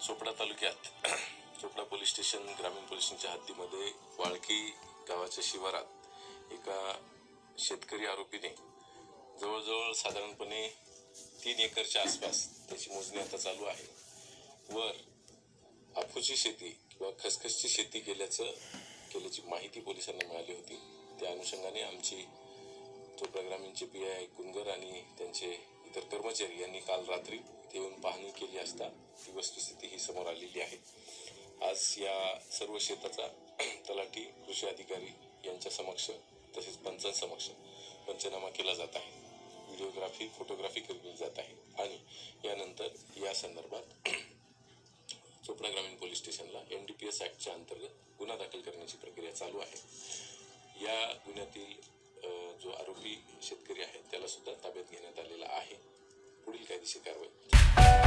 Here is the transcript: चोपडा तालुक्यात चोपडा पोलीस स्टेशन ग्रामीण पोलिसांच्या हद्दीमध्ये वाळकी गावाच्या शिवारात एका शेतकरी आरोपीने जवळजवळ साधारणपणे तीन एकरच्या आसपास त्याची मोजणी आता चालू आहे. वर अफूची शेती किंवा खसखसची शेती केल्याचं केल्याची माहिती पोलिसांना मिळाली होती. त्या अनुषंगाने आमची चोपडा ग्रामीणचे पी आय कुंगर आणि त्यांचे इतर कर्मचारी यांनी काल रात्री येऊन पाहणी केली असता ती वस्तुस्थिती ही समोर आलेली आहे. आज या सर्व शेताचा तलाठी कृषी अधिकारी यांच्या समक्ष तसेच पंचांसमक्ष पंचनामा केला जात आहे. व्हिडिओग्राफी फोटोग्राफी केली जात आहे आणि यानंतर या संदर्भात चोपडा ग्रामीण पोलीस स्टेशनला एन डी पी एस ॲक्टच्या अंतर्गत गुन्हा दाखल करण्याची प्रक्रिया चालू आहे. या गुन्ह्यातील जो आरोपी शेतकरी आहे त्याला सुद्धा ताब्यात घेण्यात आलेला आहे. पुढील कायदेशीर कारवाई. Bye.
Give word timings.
चोपडा 0.00 0.30
तालुक्यात 0.32 0.86
चोपडा 1.60 1.82
पोलीस 1.82 2.08
स्टेशन 2.08 2.46
ग्रामीण 2.58 2.84
पोलिसांच्या 2.86 3.30
हद्दीमध्ये 3.30 3.90
वाळकी 4.18 4.60
गावाच्या 5.08 5.44
शिवारात 5.46 6.52
एका 6.52 6.78
शेतकरी 7.58 8.06
आरोपीने 8.06 8.48
जवळजवळ 9.40 9.92
साधारणपणे 9.92 10.66
तीन 11.44 11.60
एकरच्या 11.60 12.02
आसपास 12.02 12.46
त्याची 12.68 12.90
मोजणी 12.90 13.20
आता 13.20 13.36
चालू 13.36 13.64
आहे. 13.64 13.86
वर 14.70 14.92
अफूची 15.96 16.36
शेती 16.36 16.70
किंवा 16.90 17.10
खसखसची 17.18 17.68
शेती 17.68 18.00
केल्याचं 18.00 18.50
केल्याची 19.12 19.42
माहिती 19.42 19.80
पोलिसांना 19.80 20.28
मिळाली 20.28 20.54
होती. 20.54 20.80
त्या 21.20 21.30
अनुषंगाने 21.30 21.82
आमची 21.82 22.22
चोपडा 23.18 23.40
ग्रामीणचे 23.40 23.86
पी 23.86 24.04
आय 24.04 24.24
कुंगर 24.36 24.70
आणि 24.70 25.00
त्यांचे 25.18 25.52
इतर 25.86 26.00
कर्मचारी 26.00 26.60
यांनी 26.62 26.80
काल 26.80 27.04
रात्री 27.04 27.38
येऊन 27.74 28.00
पाहणी 28.00 28.30
केली 28.30 28.58
असता 28.58 28.88
ती 29.24 29.32
वस्तुस्थिती 29.36 29.86
ही 29.86 29.98
समोर 29.98 30.26
आलेली 30.26 30.60
आहे. 30.60 30.76
आज 31.62 31.94
या 31.98 32.38
सर्व 32.52 32.78
शेताचा 32.80 33.26
तलाठी 33.88 34.22
कृषी 34.46 34.66
अधिकारी 34.66 35.10
यांच्या 35.46 35.72
समक्ष 35.72 36.10
तसेच 36.56 36.76
पंचांसमक्ष 36.84 37.48
पंचनामा 38.06 38.48
केला 38.50 38.74
जात 38.74 38.96
आहे. 38.96 39.10
व्हिडिओग्राफी 39.66 40.28
फोटोग्राफी 40.38 40.80
केली 40.80 41.16
जात 41.16 41.38
आहे 41.38 41.82
आणि 41.82 41.98
यानंतर 42.44 42.88
या 43.24 43.34
संदर्भात 43.34 44.08
चोपडा 45.46 45.68
ग्रामीण 45.68 45.94
पोलीस 45.96 46.18
स्टेशनला 46.18 46.62
एन 46.70 46.84
डी 46.86 46.92
पी 46.92 47.06
एस 47.08 47.20
ॲक्टच्या 47.22 47.52
अंतर्गत 47.54 48.18
गुन्हा 48.18 48.36
दाखल 48.36 48.60
करण्याची 48.60 48.96
प्रक्रिया 48.96 49.34
चालू 49.34 49.58
आहे. 49.58 49.76
या 50.84 51.12
गुन्ह्यातील 51.26 51.72
जो 52.62 52.70
आरोपी 52.70 53.16
शेतकरी 53.42 53.82
आहे 53.82 54.00
त्याला 54.10 54.26
सुद्धा 54.26 54.52
ताब्यात 54.64 54.90
घेण्यात 54.90 55.18
आलेला 55.18 55.46
आहे. 55.50 55.74
पुढील 56.46 56.64
कायदेशीर 56.64 57.02
कारवाई. 57.02 57.59
Bye. 57.76 57.99